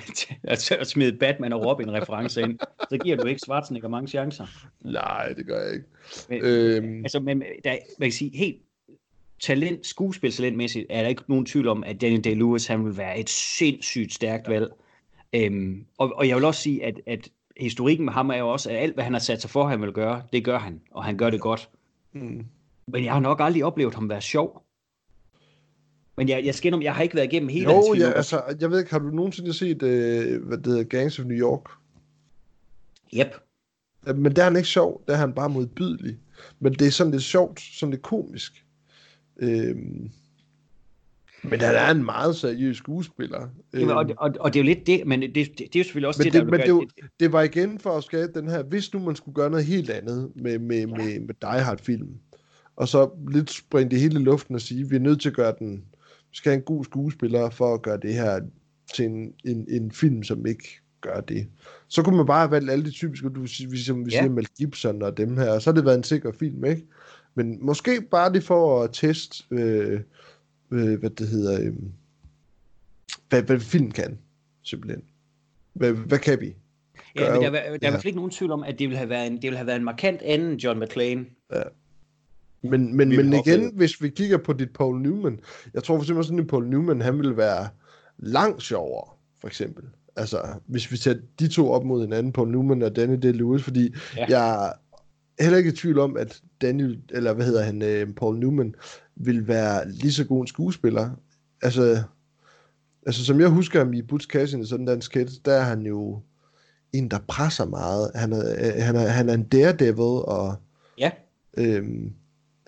[0.43, 2.59] at, at smide Batman og Robin referencer ind.
[2.89, 4.45] Så giver du ikke Schwarzenegger mange chancer.
[4.81, 5.85] Nej, det gør jeg ikke.
[6.29, 7.03] Men, øhm.
[7.03, 8.57] Altså, men der, man kan sige, helt
[9.39, 13.29] talent, skuespiltalentmæssigt, er der ikke nogen tvivl om, at Daniel Day-Lewis, han vil være et
[13.29, 14.53] sindssygt stærkt ja.
[14.53, 14.71] valg.
[15.33, 18.69] Øhm, og, og jeg vil også sige, at, at historikken med ham er jo også,
[18.69, 21.03] at alt, hvad han har sat sig for, han vil gøre, det gør han, og
[21.03, 21.69] han gør det godt.
[22.13, 22.45] Mm.
[22.87, 24.63] Men jeg har nok aldrig oplevet ham være sjov.
[26.19, 28.01] Men jeg, jeg skal om, jeg har ikke været igennem hele jo, hans film.
[28.01, 31.25] Ja, altså, jeg ved ikke, har du nogensinde set, uh, hvad det hedder, Gangs of
[31.25, 31.69] New York?
[33.13, 33.35] Yep.
[34.07, 36.17] Ja, men der er han ikke sjov, der er han bare modbydelig.
[36.59, 38.63] Men det er sådan lidt sjovt, sådan lidt komisk.
[39.39, 40.09] Øhm,
[41.43, 43.47] men han er en meget seriøs skuespiller.
[43.73, 44.13] Jamen, og, øhm.
[44.17, 46.19] og, og det er jo lidt det, men det, det, det er jo selvfølgelig også
[46.19, 46.87] men det, det der, men det, jo,
[47.19, 49.89] det var igen for at skabe den her, hvis nu man skulle gøre noget helt
[49.89, 50.85] andet med, med, ja.
[50.85, 52.19] med, med Die Hard-filmen,
[52.75, 55.35] og så lidt springe det hele i luften og sige, vi er nødt til at
[55.35, 55.83] gøre den,
[56.31, 58.39] skal en god skuespiller for at gøre det her
[58.95, 61.47] til en, en, en film, som ikke gør det.
[61.87, 64.19] Så kunne man bare have valgt alle de typiske, du, som vi ja.
[64.19, 66.85] siger Mel Gibson og dem her, og så har det været en sikker film, ikke?
[67.35, 69.99] Men måske bare det for at teste, øh,
[70.71, 71.73] øh, hvad det hedder, øh,
[73.29, 74.17] hvad, hvad film kan,
[74.63, 75.03] simpelthen.
[75.73, 76.55] Hvad, hvad kan vi?
[77.15, 78.97] Ja, men der, der er i hvert fald ikke nogen tvivl om, at det ville
[78.97, 81.25] have været en, det ville have været en markant anden John McClane.
[81.53, 81.61] Ja.
[82.61, 85.39] Men, men, men igen, hvis vi kigger på dit Paul Newman,
[85.73, 87.67] jeg tror for eksempel sådan en Paul Newman, han ville være
[88.17, 89.09] langt sjovere,
[89.41, 89.83] for eksempel.
[90.15, 93.93] Altså, hvis vi sætter de to op mod hinanden, Paul Newman og Danny Day-Lewis, fordi
[94.17, 94.25] ja.
[94.29, 94.73] jeg
[95.37, 98.75] er heller ikke i tvivl om, at Daniel, eller hvad hedder han, uh, Paul Newman,
[99.15, 101.09] vil være lige så god en skuespiller.
[101.61, 102.03] Altså,
[103.05, 106.21] altså som jeg husker ham i Butch Cassidy, sådan den sketch, der er han jo
[106.93, 108.11] en, der presser meget.
[108.15, 110.55] Han er, øh, han er, han er en daredevil, og
[110.97, 111.11] ja.
[111.57, 112.13] øhm,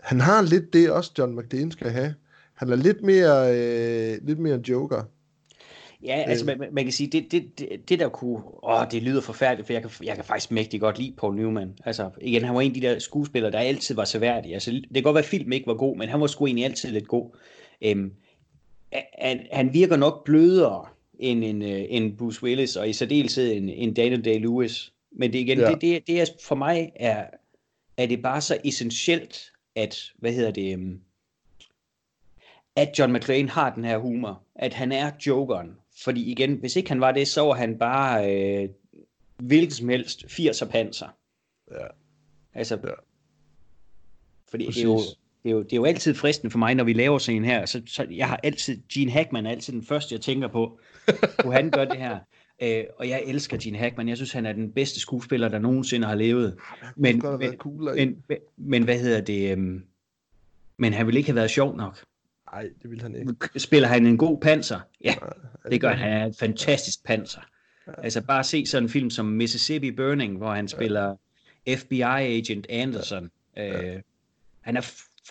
[0.01, 2.15] han har lidt det også, John McDean skal have.
[2.53, 5.03] Han er lidt mere, øh, lidt mere joker.
[6.03, 9.21] Ja, altså man, man kan sige, det, det, det, det der kunne, åh, det lyder
[9.21, 11.77] forfærdeligt, for jeg kan, jeg kan faktisk mægtig godt lide Paul Newman.
[11.85, 14.53] Altså, igen, han var en af de der skuespillere, der altid var seværdig.
[14.53, 16.65] Altså, det kan godt være, at film ikke var god, men han var sgu egentlig
[16.65, 17.29] altid lidt god.
[17.81, 18.11] Øhm,
[19.19, 20.85] han, han virker nok blødere
[21.19, 24.91] end, en, øh, end Bruce Willis, og i særdeleshed en, en Daniel Day-Lewis.
[25.11, 25.69] Men det igen, ja.
[25.69, 27.25] det, det, det er, for mig er,
[27.97, 31.01] er det bare så essentielt, at, hvad hedder det, um,
[32.75, 36.89] at John McClane har den her humor, at han er jokeren, fordi igen, hvis ikke
[36.89, 38.69] han var det, så var han bare øh,
[39.37, 41.07] hvilket som helst 80'er panser.
[41.71, 41.87] Ja.
[42.53, 42.89] Altså, ja.
[44.49, 44.97] fordi det er, jo,
[45.43, 47.45] det, er jo, det er jo altid fristende for mig, når vi laver sådan en
[47.45, 47.65] her.
[47.65, 50.79] Så, så jeg har altid, Gene Hackman er altid den første, jeg tænker på.
[51.39, 52.19] Kunne han gøre det her?
[52.61, 54.09] Øh, og jeg elsker Gene Hackman.
[54.09, 56.57] Jeg synes, han er den bedste skuespiller, der nogensinde har levet.
[56.95, 59.57] Men, men, cool, men, men, men hvad hedder det?
[59.57, 59.83] Um,
[60.77, 62.03] men han ville ikke have været sjov nok.
[62.51, 63.59] Nej, det vil han ikke.
[63.59, 64.79] Spiller han en god panser?
[65.03, 65.13] Ja,
[65.71, 65.97] det gør han.
[65.97, 67.41] Han er et fantastisk panser.
[67.97, 71.15] Altså bare se sådan en film som Mississippi Burning, hvor han spiller
[71.77, 73.29] FBI-agent Anderson.
[73.57, 73.95] Ja.
[73.95, 74.01] Øh,
[74.61, 74.81] han er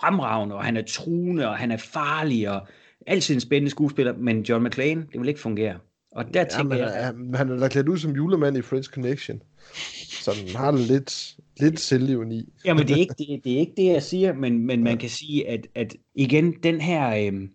[0.01, 2.69] fremragende, og han er truende, og han er farlig, og
[3.07, 5.79] altid en spændende skuespiller, men John McClane, det vil ikke fungere.
[6.13, 7.07] Og der ja, tænker jeg...
[7.07, 9.43] Han, han er da klædt ud som julemand i French Connection.
[10.25, 12.53] Så han har lidt, lidt selvlivende i.
[12.65, 15.11] Jamen, det er ikke det, det, er ikke det jeg siger, men, men man kan
[15.11, 17.33] sige, at, at igen, den her...
[17.33, 17.49] Øh,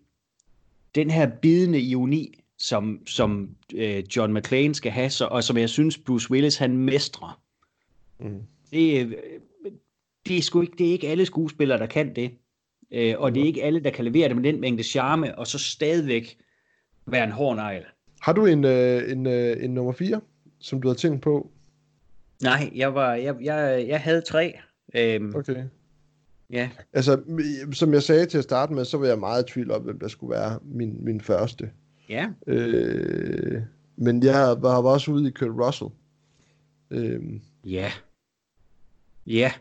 [0.96, 5.70] den her bidende ironi, som, som øh, John McClane skal have, så, og som jeg
[5.70, 7.40] synes Bruce Willis han mestrer.
[8.20, 8.42] Mm.
[8.72, 9.12] Det, øh,
[10.28, 12.30] det, er sgu ikke, det er ikke alle skuespillere, der kan det.
[12.90, 15.46] Øh, og det er ikke alle, der kan levere det med den mængde charme, og
[15.46, 16.38] så stadigvæk
[17.06, 17.84] være en hård negl.
[18.20, 20.20] Har du en, øh, en, øh, en nummer 4,
[20.58, 21.50] som du har tænkt på?
[22.42, 24.58] Nej, jeg, var, jeg, jeg, jeg havde tre.
[24.94, 25.64] Øhm, Okay.
[26.50, 26.70] ja.
[26.92, 27.22] Altså,
[27.72, 29.98] som jeg sagde til at starte med, så var jeg meget i tvivl om, hvem
[29.98, 31.70] der skulle være min, min første.
[32.08, 33.62] ja, Øh,
[33.96, 35.90] men jeg var, var også ude i Kurt Russell.
[36.90, 37.22] Øh,
[37.64, 37.92] ja,
[39.26, 39.52] ja,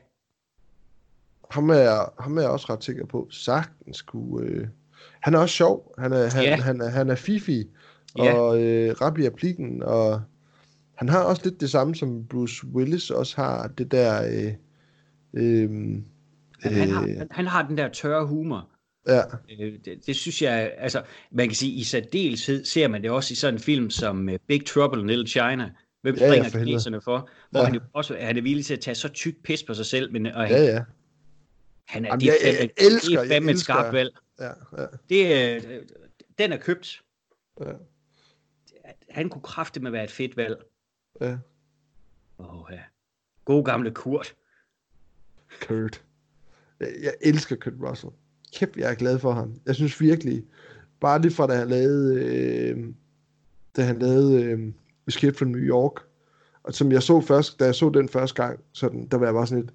[1.51, 4.45] ham, er ham er jeg også ret sikker på, sagtens kunne...
[4.47, 4.67] Øh,
[5.19, 5.93] han er også sjov.
[5.97, 6.55] Han er, han, Ja.
[6.55, 7.69] han, er, han er fifi
[8.19, 10.21] Og øh, rap i applikken, og
[10.95, 14.23] han har også lidt det samme, som Bruce Willis også har, det der...
[14.27, 14.53] Øh,
[15.33, 15.69] øh,
[16.61, 18.69] han, han, har, øh, han, han har den der tørre humor.
[19.07, 19.21] ja,
[19.59, 21.01] Øh, det, det synes jeg, altså,
[21.31, 24.35] man kan sige, i særdeleshed ser man det også i sådan en film som uh,
[24.47, 25.71] Big Trouble in Little China.
[26.01, 27.29] Hvem Ja, springer kineserne for?
[27.51, 27.65] Hvor Ja.
[27.65, 30.11] han jo også han er villig til at tage så tyk pis på sig selv,
[30.11, 30.83] men og ja, han, ja.
[31.87, 34.11] han er, Jamen, det, jeg- jeg elsker- det er fandme et skarpt valg.
[34.39, 34.45] ja,
[34.77, 35.61] ja, Det, øh,
[36.37, 37.01] den er købt.
[37.61, 37.65] ja,
[39.09, 40.57] Han kunne kraftigt med være et fedt valg.
[41.21, 41.37] ja.
[42.39, 42.79] Åh, ja.
[43.45, 44.35] God gamle Kurt.
[45.67, 46.03] Kurt.
[46.79, 48.13] Jeg, jeg elsker Kurt Russell.
[48.53, 49.55] Kæft, jeg er glad for ham.
[49.65, 50.43] Jeg synes virkelig,
[50.99, 52.93] bare lige fra da han lavede, øh,
[53.75, 54.73] da han lavede øh,
[55.07, 56.01] Escape from New York,
[56.63, 59.33] og som jeg så først, da jeg så den første gang, sådan, der var jeg
[59.33, 59.73] bare sådan lidt,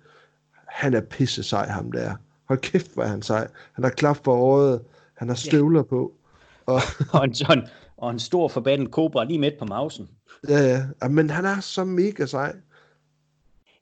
[0.68, 2.14] han er pisse sej, ham der.
[2.44, 3.48] Hold kæft, hvor er han sej.
[3.72, 4.82] Han har klap for øjet,
[5.14, 6.14] han har støvler på.
[6.66, 6.80] Og,
[7.12, 7.68] Og en, sådan,
[8.00, 10.08] og en stor forbandet kobra lige midt på mausen.
[10.48, 12.56] ja, ja, men han er så mega sej.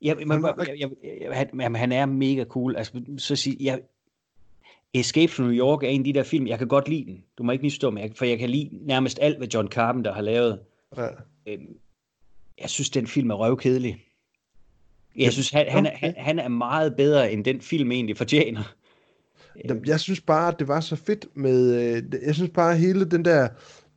[0.02, 2.76] Ja, men, Han jeg, jeg, jeg, han, jamen, han er mega cool.
[2.76, 3.80] Altså, så sige, jeg,
[4.94, 7.24] Escape from New York er en af de der film, jeg kan godt lide den.
[7.38, 10.22] Du må ikke misstå mig, for jeg kan lide nærmest alt, hvad John Carpenter har
[10.22, 10.60] lavet.
[10.96, 11.06] Ja.
[11.46, 11.66] Øhm,
[12.60, 14.04] jeg synes, den film er røvkedelig.
[15.16, 18.74] Jeg synes, han, han, er, han, han er meget bedre, end den film egentlig fortjener.
[19.64, 21.74] Jamen, Jeg synes bare, at det var så fedt med...
[21.96, 23.48] øh, Jeg synes bare, at hele den der,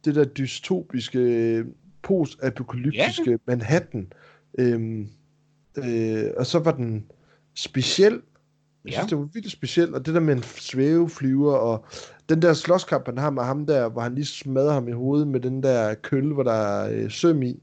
[0.05, 1.65] det der dystopiske, øh,
[2.03, 4.13] post-apokalyptiske Manhattan,
[4.59, 5.07] øhm,
[5.77, 7.05] øh, og så var den
[7.55, 8.21] speciel.
[8.85, 9.09] Jeg synes, Ja.
[9.09, 11.85] det var vildt speciel, og det der med en svæveflyver, og
[12.29, 15.27] den der slåskamp, han har med ham der, hvor han lige smadrer ham i hovedet
[15.27, 17.59] med den der kølle, hvor der er øh, søm i.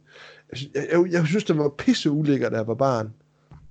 [0.50, 3.10] Jeg, synes- jeg, jeg, synes, det var pisse ulækkert, da jeg var barn.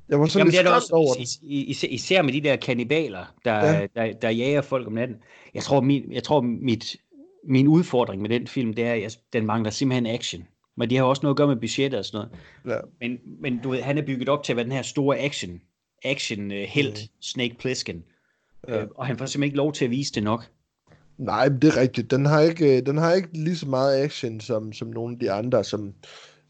[0.09, 1.49] Jeg var sådan Jamen, lidt det er skræmt over også, den.
[1.49, 3.71] is, is, især, med de der kannibaler, der, Ja.
[3.79, 3.87] ja.
[3.95, 5.17] der, der jager folk om natten.
[5.53, 6.95] Jeg tror, min, jeg tror mit,
[7.43, 10.47] min udfordring med den film, det er, at den mangler simpelthen action.
[10.77, 12.27] Men de har også noget at gøre med budgettet og sådan
[12.65, 12.77] noget.
[12.77, 12.81] Ja.
[13.01, 15.61] Men, men du ved, han er bygget op til at være den her store action,
[16.03, 17.21] action uh, held, mm.
[17.21, 18.03] Snake Plissken.
[18.67, 18.81] Ja.
[18.81, 20.43] Øh, og han får simpelthen ikke lov til at vise det nok.
[21.17, 22.11] Nej, det er rigtigt.
[22.11, 25.19] Den har ikke, øh, den har ikke lige så meget action som, som nogle af
[25.19, 25.93] de andre, som,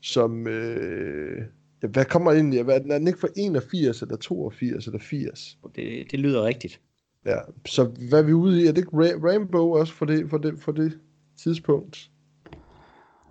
[0.02, 1.46] som øh,
[1.80, 2.58] hvad kommer ind i?
[2.58, 5.58] Er den ikke fra 81 eller 82 eller 80?
[5.76, 6.82] Det, det lyder rigtigt.
[7.28, 8.68] Ja, så hvad er vi ude i?
[8.68, 11.00] Er det ikke Ra- Rainbow også for det, for det, for det
[11.38, 12.12] tidspunkt?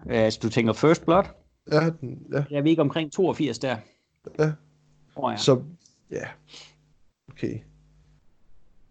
[0.09, 1.25] Altså, du tænker First Blood?
[1.73, 3.77] Ja, den, ja, Jeg ved ikke omkring 82 der.
[4.39, 4.53] ja.
[5.15, 5.39] Tror jeg.
[5.39, 5.63] Så,
[6.11, 6.25] ja.
[7.33, 7.59] Okay.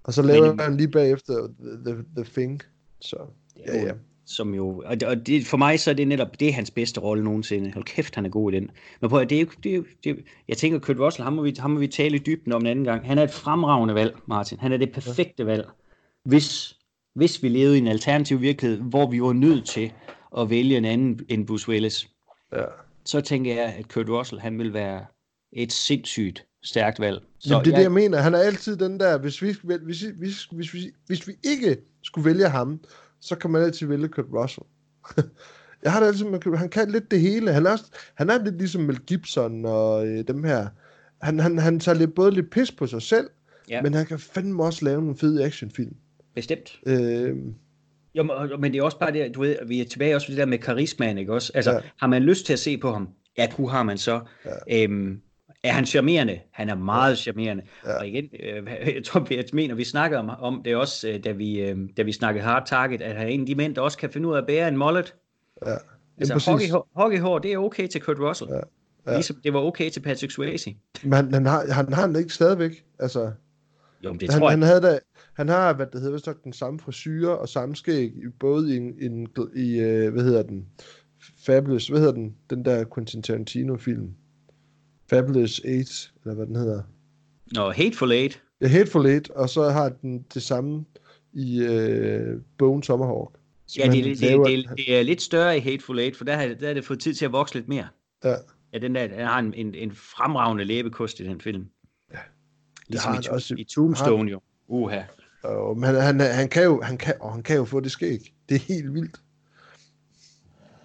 [0.03, 2.61] Og så laver Men- han lige bagefter The, the, the Thing.
[3.01, 3.17] Så,
[3.67, 3.93] ja, ja.
[4.25, 6.71] Som jo, og det, og det, for mig så er det netop, det er hans
[6.71, 7.73] bedste rolle nogensinde.
[7.73, 8.71] Hold kæft, han er god i den.
[9.01, 10.99] Men prøv at, det er jo, det er jo, det er, jo- jeg tænker, Kurt
[10.99, 13.07] Russell, ham må, vi, ham må vi tale i dybden om en anden gang.
[13.07, 14.59] Han er et fremragende valg, Martin.
[14.59, 15.67] Han er det perfekte valg.
[16.23, 16.77] Hvis,
[17.15, 19.91] hvis vi levede i en alternativ virkelighed, hvor vi var nødt til
[20.37, 22.07] at vælge en anden end Bruce Willis,
[22.53, 22.63] ja.
[23.05, 25.05] så tænker jeg, at Kurt Russell, han vil være
[25.53, 27.21] et sindssygt stærkt valg.
[27.39, 28.17] Så Jamen, det er jeg, det, jeg mener.
[28.17, 31.77] Han er altid den der, hvis vi, hvis, hvis, hvis, hvis, vi, hvis vi ikke
[32.03, 32.79] skulle vælge ham,
[33.21, 34.65] så kan man altid vælge Kurt Russell.
[35.83, 37.51] jeg har det altid med Kurt- Han kan lidt det hele.
[37.53, 40.67] Han er, også, han er lidt ligesom Mel Gibson og øh, dem her.
[41.21, 43.29] Han, han, han tager lidt, både lidt pis på sig selv,
[43.69, 43.81] Ja.
[43.81, 45.95] men han kan fandme også lave nogle fede actionfilm.
[46.35, 46.79] bestemt.
[46.87, 47.35] Øh,
[48.15, 48.23] Jo,
[48.59, 50.45] men- det er også bare det, du ved, vi er tilbage også ved det der
[50.45, 51.51] med karismaen, ikke også?
[51.55, 51.79] Altså, Ja.
[51.97, 53.09] har man lyst til at se på ham?
[53.37, 54.21] Ja, kunne har man så.
[54.69, 54.83] Ja.
[54.83, 55.21] Øhm,
[55.67, 56.39] er han charmerende?
[56.51, 57.63] Han er meget charmerende.
[57.85, 57.97] Ja.
[57.99, 61.31] Og igen, øh, jeg tror, jeg mener, vi snakkede om, om det også, øh, da
[61.31, 63.81] vi, øh, da vi snakkede hard target, at han er en af de mænd, der
[63.81, 65.15] også kan finde ud af at bære en mullet.
[65.65, 65.75] ja.
[66.17, 66.47] Altså, præcis.
[66.47, 68.49] hockeyhår, hockeyhår, det er okay til Kurt Russell.
[68.51, 68.59] Ja.
[69.07, 69.13] Ja.
[69.13, 70.75] Ligesom det var okay til Patrick Swayze.
[71.03, 72.83] Men han, han, har, han har den ikke stadigvæk.
[72.99, 73.31] Altså,
[74.03, 74.57] Jo, men det han, tror jeg.
[74.57, 74.99] han, havde da,
[75.33, 78.73] han har, hvad det hedder, vist nok den samme frisyr og samme skæg, i- både
[78.73, 80.65] i, en- i, i hvad hedder den,
[81.45, 84.09] Fabulous, hvad hedder den, den der Quentin Tarantino-film?
[85.09, 85.69] Fabulous 8,
[86.23, 86.81] eller hvad den hedder.
[87.53, 88.41] Nå, Hateful Eight.
[88.61, 90.85] Ja, Hateful Eight, og så har den det samme
[91.33, 93.37] i øh, Bone Tomahawk.
[93.77, 96.35] Ja, det er, det, det, det, det er lidt større i Hateful Eight, for der
[96.35, 97.87] har, der har det fået tid til at vokse lidt mere.
[98.23, 98.35] Ja.
[98.73, 101.67] Ja, den der, den har en, en, en fremragende læbekost i den film.
[102.13, 102.17] Ja.
[102.87, 103.55] Ligesom har i, han også.
[103.57, 104.41] i Tombstone jo.
[104.67, 105.01] Uha.
[105.43, 108.33] Og, men han, han, kan jo, han, kan, og han kan jo få det skæg.
[108.49, 109.21] Det er helt vildt.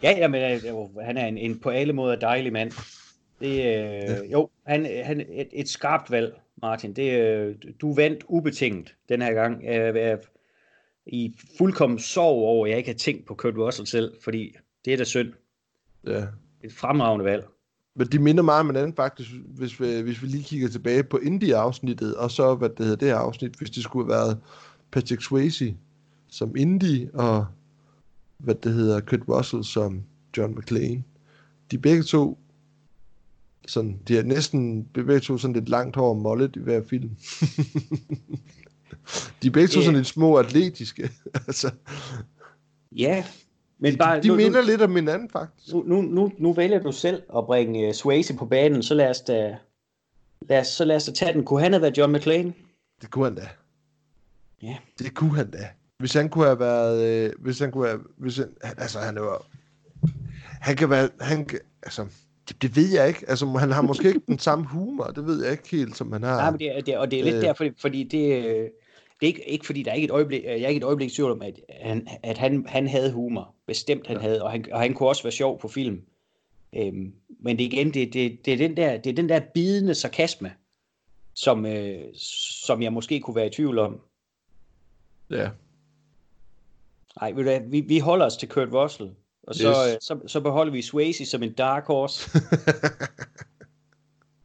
[0.02, 2.72] Ja, jamen, øh, han er en, en på alle måder dejlig mand.
[3.40, 4.24] Det, øh, ja.
[4.32, 6.92] Jo, han, han et, et skarpt valg, Martin.
[6.92, 9.64] Det, øh, du vandt ubetinget den her gang.
[9.64, 10.16] Jeg er
[11.06, 14.92] i fuldkommen sorg over, at jeg ikke har tænkt på Kurt Russell selv, fordi det
[14.92, 15.32] er da synd.
[16.06, 16.26] Ja.
[16.64, 17.44] Et fremragende valg.
[17.94, 21.18] Men de minder meget om hinanden faktisk, hvis vi, hvis vi lige kigger tilbage på
[21.18, 24.38] Indie-afsnittet, og så hvad det hedder det her afsnit, hvis det skulle have været
[24.90, 25.76] Patrick Swayze
[26.28, 27.46] som Indie, og
[28.38, 30.02] hvad det hedder Kurt Russell som
[30.36, 31.02] John McClane.
[31.70, 32.38] De begge to
[33.66, 37.10] sådan, de er næsten begge to sådan lidt langt hår og mollet i hver film.
[39.42, 41.10] de er begge to sådan lidt små atletiske.
[41.46, 41.70] altså,
[42.96, 43.24] Ja,
[43.78, 44.22] men bare...
[44.22, 45.74] de nu, minder nu, lidt om hinanden faktisk.
[45.74, 49.10] nu, nu, nu, nu vælger du selv at bringe uh, Swayze på banen, så lad
[49.10, 49.56] os da...
[50.48, 51.44] Lad os, så lad os da tage den.
[51.44, 52.54] Kunne han have været John McClane?
[53.02, 53.48] Det kunne han da.
[54.62, 54.76] Ja.
[54.98, 55.68] Det kunne han da.
[55.98, 57.26] Hvis han kunne have været...
[57.26, 58.00] Øh, hvis han kunne have...
[58.16, 59.38] Hvis han, altså, han jo...
[60.60, 61.08] Han kan være...
[61.20, 62.06] Han kan, altså,
[62.50, 63.24] det, det ved jeg ikke.
[63.28, 65.04] Altså, han har måske ikke den samme humor.
[65.04, 66.36] Det ved jeg ikke helt, som han har.
[66.36, 67.42] Nej, men det er, det er, og det er lidt Øh.
[67.42, 68.44] derfor, fordi det, øh,
[69.20, 71.10] det er ikke, ikke fordi, der er ikke et øjeblik, jeg er ikke et øjeblik
[71.10, 73.54] i tvivl om, at han, at han, han havde humor.
[73.66, 74.22] Bestemt han ja.
[74.22, 76.02] havde, og han, og han kunne også være sjov på film.
[76.76, 79.94] Øhm, men det igen, det, det, det, er den der, det er den der bidende
[79.94, 80.52] sarkasme,
[81.34, 82.04] som, øh,
[82.60, 84.00] som jeg måske kunne være i tvivl om.
[85.30, 85.50] Ja.
[87.20, 89.10] Nej, vi, vi holder os til Kurt Russell,
[89.50, 89.94] og så, Yes.
[89.94, 92.30] øh, så, så beholder vi Swayze som en dark horse.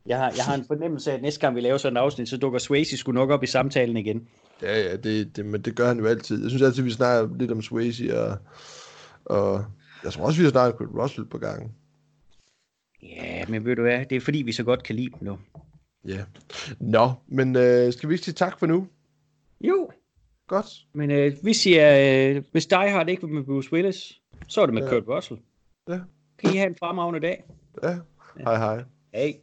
[0.06, 2.30] jeg, har, jeg har en fornemmelse af, at næste gang vi laver sådan en afsnit,
[2.30, 4.28] så dukker Swayze sgu nok op i samtalen igen.
[4.62, 6.41] ja, ja, det, det, men det gør han jo altid.
[6.41, 8.38] Jeg synes altid, vi snakker lidt om Swayze, og,
[9.26, 9.65] og
[10.04, 11.72] jeg tror også, vi har snakket Kurt Russell på gangen.
[13.04, 15.38] Ja, men ved du hvad, det er fordi, vi så godt kan lide dem nu.
[16.08, 16.24] Ja.
[16.80, 18.88] Nå, men øh, skal vi ikke sige tak for nu?
[19.62, 19.89] Jo,
[20.48, 20.65] Godt.
[20.94, 21.98] men øh, vi siger,
[22.38, 24.89] øh, hvis dig har det ikke med Bruce Willis, så er det med Ja.
[24.89, 25.39] Kurt Russell.
[25.89, 25.99] Ja.
[26.38, 27.43] Kan I have en fremragende dag?
[27.84, 27.95] Ja.
[28.38, 28.84] Hej hej.
[29.13, 29.39] Hej.